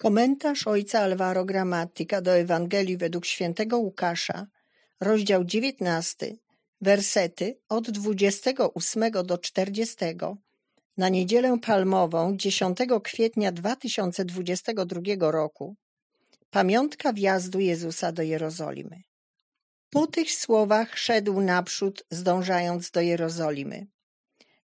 Komentarz 0.00 0.66
ojca 0.66 1.00
Alvaro 1.00 1.44
Gramatyka 1.44 2.20
do 2.20 2.36
Ewangelii 2.36 2.96
według 2.96 3.26
świętego 3.26 3.78
Łukasza, 3.78 4.46
rozdział 5.00 5.44
19, 5.44 6.36
wersety 6.80 7.58
od 7.68 7.90
28 7.90 9.10
do 9.24 9.38
40, 9.38 9.96
na 10.96 11.08
niedzielę 11.08 11.58
palmową 11.62 12.36
10 12.36 12.78
kwietnia 13.04 13.52
2022 13.52 15.30
roku, 15.30 15.76
pamiątka 16.50 17.12
wjazdu 17.12 17.60
Jezusa 17.60 18.12
do 18.12 18.22
Jerozolimy. 18.22 19.02
Po 19.90 20.06
tych 20.06 20.32
słowach 20.32 20.98
szedł 20.98 21.40
naprzód, 21.40 22.04
zdążając 22.10 22.90
do 22.90 23.00
Jerozolimy. 23.00 23.86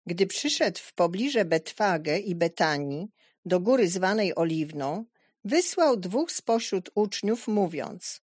Gdy 0.05 0.27
przyszedł 0.27 0.79
w 0.79 0.93
pobliże 0.93 1.45
Betwagę 1.45 2.19
i 2.19 2.35
Betanii, 2.35 3.07
do 3.45 3.59
góry 3.59 3.87
zwanej 3.87 4.35
Oliwną, 4.35 5.05
wysłał 5.45 5.97
dwóch 5.97 6.31
spośród 6.31 6.89
uczniów, 6.95 7.47
mówiąc: 7.47 8.21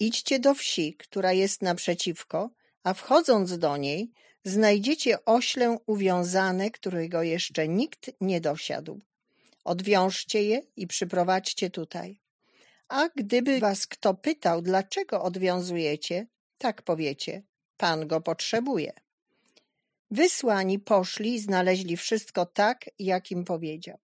Idźcie 0.00 0.38
do 0.38 0.54
wsi, 0.54 0.94
która 0.94 1.32
jest 1.32 1.62
naprzeciwko, 1.62 2.50
a 2.82 2.94
wchodząc 2.94 3.58
do 3.58 3.76
niej, 3.76 4.10
znajdziecie 4.44 5.24
oślę 5.24 5.78
uwiązane, 5.86 6.70
którego 6.70 7.22
jeszcze 7.22 7.68
nikt 7.68 8.10
nie 8.20 8.40
dosiadł. 8.40 9.00
Odwiążcie 9.64 10.42
je 10.42 10.62
i 10.76 10.86
przyprowadźcie 10.86 11.70
tutaj. 11.70 12.20
A 12.88 13.08
gdyby 13.16 13.60
was 13.60 13.86
kto 13.86 14.14
pytał, 14.14 14.62
dlaczego 14.62 15.22
odwiązujecie, 15.22 16.26
tak 16.58 16.82
powiecie: 16.82 17.42
Pan 17.76 18.06
go 18.06 18.20
potrzebuje. 18.20 18.92
Wysłani 20.10 20.78
poszli 20.78 21.34
i 21.34 21.40
znaleźli 21.40 21.96
wszystko 21.96 22.46
tak, 22.46 22.90
jak 22.98 23.30
im 23.30 23.44
powiedział. 23.44 23.98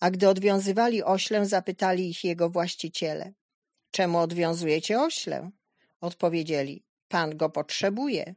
A 0.00 0.10
gdy 0.10 0.28
odwiązywali 0.28 1.02
oślę, 1.02 1.46
zapytali 1.46 2.10
ich 2.10 2.24
jego 2.24 2.50
właściciele. 2.50 3.32
Czemu 3.90 4.18
odwiązujecie 4.18 5.00
oślę? 5.00 5.50
Odpowiedzieli, 6.00 6.84
Pan 7.08 7.36
go 7.36 7.50
potrzebuje. 7.50 8.34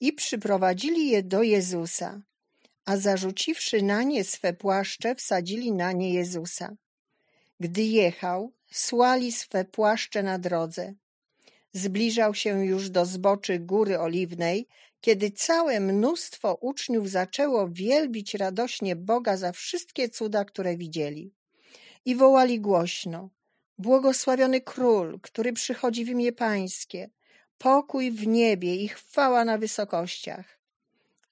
I 0.00 0.12
przyprowadzili 0.12 1.08
je 1.08 1.22
do 1.22 1.42
Jezusa, 1.42 2.20
a 2.84 2.96
zarzuciwszy 2.96 3.82
na 3.82 4.02
nie 4.02 4.24
swe 4.24 4.52
płaszcze, 4.52 5.14
wsadzili 5.14 5.72
na 5.72 5.92
nie 5.92 6.14
Jezusa. 6.14 6.76
Gdy 7.60 7.82
jechał, 7.82 8.52
słali 8.70 9.32
swe 9.32 9.64
płaszcze 9.64 10.22
na 10.22 10.38
drodze. 10.38 10.94
Zbliżał 11.72 12.34
się 12.34 12.64
już 12.64 12.90
do 12.90 13.06
zboczy 13.06 13.58
Góry 13.58 13.98
Oliwnej, 13.98 14.68
kiedy 15.00 15.30
całe 15.30 15.80
mnóstwo 15.80 16.54
uczniów 16.54 17.10
zaczęło 17.10 17.68
wielbić 17.68 18.34
radośnie 18.34 18.96
Boga 18.96 19.36
za 19.36 19.52
wszystkie 19.52 20.08
cuda, 20.08 20.44
które 20.44 20.76
widzieli. 20.76 21.32
I 22.04 22.16
wołali 22.16 22.60
głośno: 22.60 23.30
Błogosławiony 23.78 24.60
król, 24.60 25.20
który 25.20 25.52
przychodzi 25.52 26.04
w 26.04 26.08
imię 26.08 26.32
Pańskie, 26.32 27.10
pokój 27.58 28.10
w 28.10 28.26
niebie 28.26 28.76
i 28.76 28.88
chwała 28.88 29.44
na 29.44 29.58
wysokościach. 29.58 30.60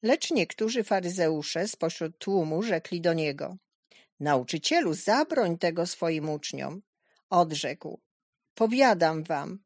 Lecz 0.02 0.30
niektórzy 0.30 0.84
faryzeusze 0.84 1.68
spośród 1.68 2.18
tłumu 2.18 2.62
rzekli 2.62 3.00
do 3.00 3.12
niego: 3.12 3.56
Nauczycielu, 4.20 4.94
zabroń 4.94 5.58
tego 5.58 5.86
swoim 5.86 6.30
uczniom. 6.30 6.82
Odrzekł: 7.30 8.00
Powiadam 8.54 9.24
wam, 9.24 9.58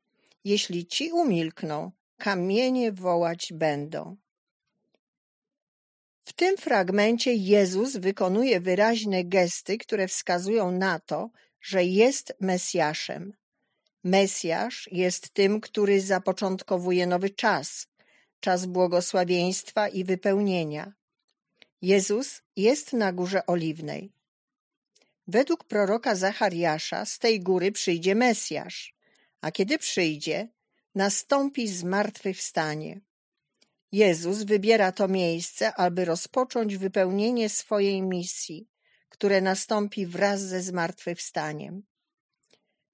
jeśli 0.45 0.87
ci 0.87 1.13
umilkną, 1.13 1.93
kamienie 2.23 2.93
wołać 2.93 3.53
będą. 3.53 4.17
W 6.23 6.33
tym 6.33 6.57
fragmencie 6.57 7.35
Jezus 7.35 7.97
wykonuje 7.97 8.61
wyraźne 8.61 9.25
gesty, 9.25 9.79
które 9.79 10.09
wskazują 10.09 10.71
na 10.71 11.01
to, 11.01 11.31
że 11.61 11.85
jest 11.85 12.35
Mesjaszem. 12.41 13.33
Mesjasz 14.05 14.89
jest 14.93 15.31
tym, 15.31 15.61
który 15.61 16.01
zapoczątkowuje 16.01 17.07
nowy 17.07 17.31
czas, 17.31 17.87
czas 18.41 18.67
błogosławieństwa 18.67 19.89
i 19.89 20.05
wypełnienia. 20.05 20.93
Jezus 21.81 22.43
jest 22.57 22.93
na 22.93 23.13
Górze 23.13 23.47
Oliwnej. 23.47 24.13
Według 25.27 25.65
proroka 25.65 26.15
Zachariasza 26.15 27.05
z 27.05 27.19
tej 27.19 27.41
góry 27.41 27.73
przyjdzie 27.73 28.15
Mesjasz, 28.15 28.95
a 29.41 29.51
kiedy 29.51 29.79
przyjdzie, 29.79 30.49
nastąpi 30.95 31.69
zmartwychwstanie. 31.69 33.01
Jezus 33.93 34.43
wybiera 34.43 34.93
to 34.93 35.09
miejsce, 35.09 35.75
aby 35.75 36.05
rozpocząć 36.05 36.77
wypełnienie 36.77 37.49
swojej 37.49 38.03
misji, 38.03 38.69
które 39.09 39.41
nastąpi 39.41 40.07
wraz 40.07 40.41
ze 40.41 40.63
zmartwychwstaniem. 40.63 41.83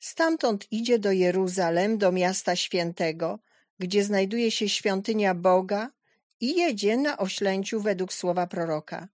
Stamtąd 0.01 0.73
idzie 0.73 0.99
do 0.99 1.13
Jeruzalem, 1.13 1.99
do 1.99 2.13
miasta 2.13 2.57
świętego, 2.57 3.39
gdzie 3.79 4.05
znajduje 4.05 4.51
się 4.51 4.69
świątynia 4.69 5.35
Boga 5.35 5.91
i 6.41 6.57
jedzie 6.57 6.97
na 6.97 7.19
oślęciu 7.19 7.81
według 7.81 8.13
słowa 8.13 8.47
proroka. 8.47 9.09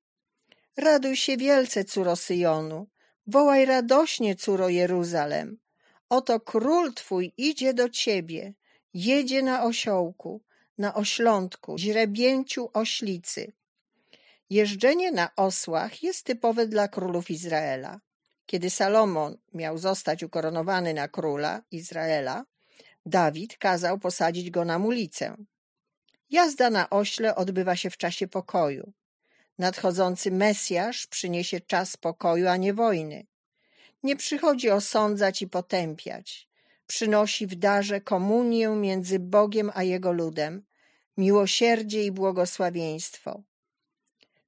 Raduj 0.76 1.16
się 1.16 1.36
wielce, 1.36 1.84
córo 1.84 2.16
Syjonu, 2.16 2.86
wołaj 3.26 3.64
radośnie, 3.64 4.36
córo 4.36 4.68
Jeruzalem. 4.68 5.58
Oto 6.08 6.40
król 6.40 6.94
twój 6.94 7.32
idzie 7.36 7.74
do 7.74 7.88
ciebie, 7.88 8.54
jedzie 8.94 9.42
na 9.42 9.64
osiołku, 9.64 10.40
na 10.78 10.94
oślątku, 10.94 11.78
źrebięciu 11.78 12.70
oślicy. 12.72 13.52
Jeżdżenie 14.50 15.12
na 15.12 15.36
osłach 15.36 16.02
jest 16.02 16.26
typowe 16.26 16.66
dla 16.66 16.88
królów 16.88 17.30
Izraela. 17.30 18.00
Kiedy 18.46 18.70
Salomon 18.70 19.36
miał 19.54 19.78
zostać 19.78 20.22
ukoronowany 20.22 20.94
na 20.94 21.08
króla 21.08 21.62
Izraela, 21.70 22.44
Dawid 23.06 23.56
kazał 23.58 23.98
posadzić 23.98 24.50
go 24.50 24.64
na 24.64 24.78
mulicę. 24.78 25.36
Jazda 26.30 26.70
na 26.70 26.90
ośle 26.90 27.34
odbywa 27.34 27.76
się 27.76 27.90
w 27.90 27.96
czasie 27.96 28.28
pokoju. 28.28 28.92
Nadchodzący 29.58 30.30
Mesjasz 30.30 31.06
przyniesie 31.06 31.60
czas 31.60 31.96
pokoju, 31.96 32.48
a 32.48 32.56
nie 32.56 32.74
wojny. 32.74 33.26
Nie 34.02 34.16
przychodzi 34.16 34.70
osądzać 34.70 35.42
i 35.42 35.48
potępiać 35.48 36.48
przynosi 36.86 37.46
w 37.46 37.54
darze 37.54 38.00
komunię 38.00 38.68
między 38.68 39.18
Bogiem 39.18 39.70
a 39.74 39.82
Jego 39.82 40.12
ludem, 40.12 40.62
miłosierdzie 41.16 42.04
i 42.04 42.12
błogosławieństwo. 42.12 43.42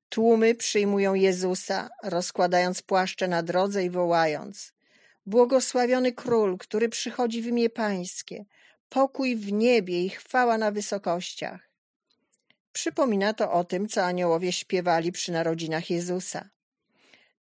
Tłumy 0.08 0.54
przyjmują 0.54 1.14
Jezusa, 1.14 1.88
rozkładając 2.02 2.82
płaszcze 2.82 3.28
na 3.28 3.42
drodze 3.42 3.84
i 3.84 3.90
wołając: 3.90 4.72
Błogosławiony 5.26 6.12
król, 6.12 6.58
który 6.58 6.88
przychodzi 6.88 7.42
w 7.42 7.46
imię 7.46 7.70
Pańskie, 7.70 8.44
pokój 8.88 9.36
w 9.36 9.52
niebie 9.52 10.04
i 10.04 10.08
chwała 10.08 10.58
na 10.58 10.70
wysokościach. 10.70 11.70
Przypomina 12.72 13.34
to 13.34 13.52
o 13.52 13.64
tym, 13.64 13.88
co 13.88 14.04
aniołowie 14.04 14.52
śpiewali 14.52 15.12
przy 15.12 15.32
narodzinach 15.32 15.90
Jezusa. 15.90 16.50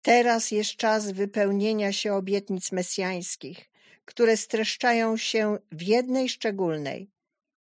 Teraz 0.03 0.51
jest 0.51 0.77
czas 0.77 1.11
wypełnienia 1.11 1.93
się 1.93 2.15
obietnic 2.15 2.73
mesjańskich, 2.73 3.70
które 4.11 4.37
streszczają 4.37 5.17
się 5.17 5.59
w 5.73 5.83
jednej 5.83 6.29
szczególnej 6.29 7.11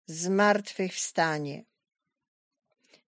zmartwychwstanie. 0.05 1.65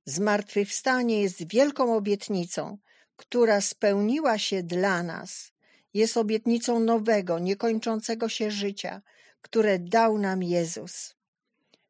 Zmartwychwstanie 0.06 1.22
jest 1.22 1.48
wielką 1.48 1.96
obietnicą, 1.96 2.78
która 3.16 3.62
spełniła 3.62 4.38
się 4.38 4.64
dla 4.64 5.04
nas. 5.04 5.52
Jest 5.94 6.18
obietnicą 6.18 6.80
nowego, 6.80 7.40
niekończącego 7.40 8.30
się 8.30 8.52
życia, 8.52 9.02
które 9.42 9.80
dał 9.80 10.18
nam 10.18 10.44
Jezus. 10.44 11.16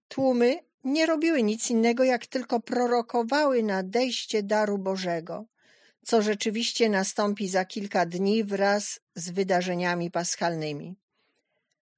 Tłumy 0.08 0.60
nie 0.84 1.06
robiły 1.06 1.44
nic 1.44 1.70
innego, 1.70 2.04
jak 2.04 2.28
tylko 2.28 2.60
prorokowały 2.60 3.64
nadejście 3.64 4.44
daru 4.44 4.78
Bożego, 4.78 5.46
co 6.06 6.22
rzeczywiście 6.22 6.90
nastąpi 6.90 7.48
za 7.48 7.66
kilka 7.66 8.06
dni 8.06 8.44
wraz 8.44 9.00
z 9.16 9.30
wydarzeniami 9.30 10.12
paschalnymi 10.12 11.01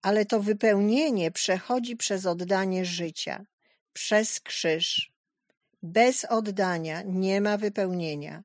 ale 0.04 0.26
to 0.26 0.40
wypełnienie 0.40 1.32
przechodzi 1.32 1.96
przez 1.96 2.26
oddanie 2.26 2.86
życia, 2.86 3.46
przez 3.94 4.40
krzyż. 4.40 5.14
Bez 5.84 6.26
oddania 6.26 7.02
nie 7.06 7.42
ma 7.42 7.58
wypełnienia. 7.58 8.44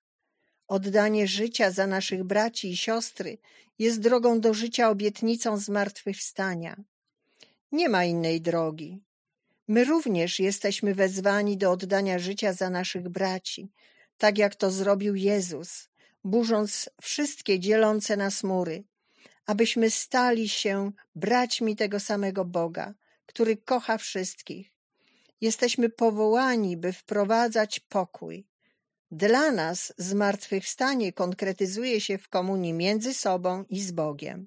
Oddanie 0.69 1.27
życia 1.27 1.71
za 1.71 1.87
naszych 1.87 2.25
braci 2.25 2.71
i 2.71 2.77
siostry 2.77 3.39
jest 3.79 4.01
drogą 4.01 4.41
do 4.41 4.55
życia 4.55 4.91
obietnicą 4.91 5.57
zmartwychwstania. 5.57 6.77
Nie 7.73 7.89
ma 7.89 8.05
innej 8.05 8.41
drogi. 8.41 9.01
My 9.69 9.85
również 9.85 10.41
jesteśmy 10.41 10.95
wezwani 10.95 11.57
do 11.57 11.71
oddania 11.71 12.19
życia 12.19 12.53
za 12.53 12.71
naszych 12.71 13.09
braci, 13.09 13.73
tak 14.19 14.39
jak 14.39 14.55
to 14.55 14.71
zrobił 14.71 15.15
Jezus, 15.15 15.89
burząc 16.25 16.91
wszystkie 17.03 17.61
dzielące 17.61 18.17
nas 18.17 18.45
mury, 18.45 18.85
abyśmy 19.49 19.91
stali 19.91 20.49
się 20.49 20.93
braćmi 21.15 21.77
tego 21.77 22.01
samego 22.01 22.45
Boga, 22.45 22.95
który 23.27 23.57
kocha 23.57 23.99
wszystkich. 23.99 24.73
Jesteśmy 25.41 25.89
powołani, 25.89 26.77
by 26.77 26.93
wprowadzać 26.93 27.81
pokój. 27.81 28.47
Dla 29.11 29.51
nas 29.51 29.93
zmartwychwstanie 29.99 31.13
konkretyzuje 31.13 32.01
się 32.01 32.19
w 32.19 32.29
komunii 32.29 32.73
między 32.73 33.15
sobą 33.15 33.65
i 33.71 33.81
z 33.81 33.93
Bogiem, 33.93 34.47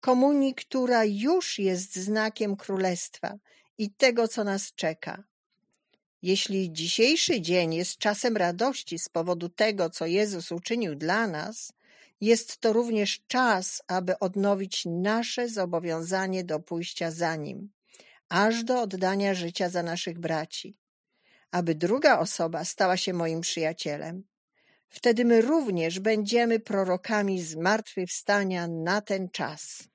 komunii, 0.00 0.54
która 0.54 1.04
już 1.04 1.58
jest 1.58 1.96
znakiem 1.96 2.56
królestwa 2.56 3.38
i 3.78 3.90
tego, 3.90 4.28
co 4.28 4.44
nas 4.44 4.72
czeka. 4.74 5.24
Jeśli 6.22 6.72
dzisiejszy 6.72 7.40
dzień 7.40 7.74
jest 7.74 7.98
czasem 7.98 8.36
radości 8.36 8.98
z 8.98 9.08
powodu 9.08 9.48
tego, 9.48 9.90
co 9.90 10.06
Jezus 10.06 10.52
uczynił 10.52 10.94
dla 10.94 11.26
nas, 11.26 11.72
jest 12.20 12.58
to 12.58 12.72
również 12.72 13.20
czas, 13.26 13.82
aby 13.88 14.18
odnowić 14.18 14.82
nasze 14.86 15.48
zobowiązanie 15.48 16.44
do 16.44 16.60
pójścia 16.60 17.10
za 17.10 17.36
Nim, 17.36 17.72
aż 18.28 18.64
do 18.64 18.80
oddania 18.80 19.34
życia 19.34 19.68
za 19.68 19.82
naszych 19.82 20.18
braci, 20.18 20.76
aby 21.50 21.74
druga 21.74 22.18
osoba 22.18 22.64
stała 22.64 22.96
się 22.96 23.12
moim 23.12 23.40
przyjacielem. 23.40 24.24
Wtedy 24.88 25.24
my 25.24 25.40
również 25.40 26.00
będziemy 26.00 26.60
prorokami 26.60 27.42
zmartwychwstania 27.42 28.68
na 28.68 29.00
ten 29.00 29.30
czas. 29.30 29.88